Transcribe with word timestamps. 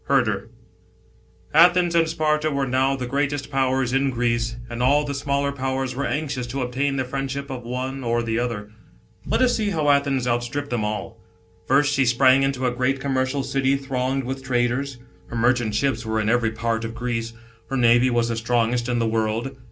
HERDER. 0.05 0.49
ATHENS 1.53 1.93
and 1.93 2.09
Sparta 2.09 2.49
were 2.49 2.65
now 2.65 2.95
the 2.95 3.05
greatest 3.05 3.51
Powers 3.51 3.93
in 3.93 4.09
Greece, 4.09 4.55
and 4.67 4.81
all 4.81 5.05
the 5.05 5.13
smaller 5.13 5.51
Powers 5.51 5.93
were 5.93 6.07
anxious 6.07 6.47
to 6.47 6.63
obtain 6.63 6.95
the 6.95 7.05
friendship 7.05 7.51
of 7.51 7.61
one 7.61 8.03
or 8.03 8.23
the 8.23 8.39
other. 8.39 8.71
Let 9.27 9.43
us 9.43 9.55
see 9.55 9.69
how 9.69 9.89
Athens 9.91 10.27
outstripped 10.27 10.71
them 10.71 10.83
all. 10.83 11.19
First 11.67 11.93
she 11.93 12.03
sprang 12.05 12.41
into 12.41 12.65
a 12.65 12.71
great 12.71 12.99
commercial 12.99 13.43
city 13.43 13.75
thronged 13.77 14.23
with 14.23 14.43
traders; 14.43 14.97
her 15.27 15.35
merchant 15.35 15.75
ships 15.75 16.03
were 16.03 16.19
in 16.19 16.29
every 16.29 16.49
part 16.49 16.83
of 16.83 16.95
Greece; 16.95 17.33
her 17.69 17.77
navy 17.77 18.09
was 18.09 18.29
the 18.29 18.35
strongest 18.35 18.89
in 18.89 18.97
the 18.97 19.07
world. 19.07 19.55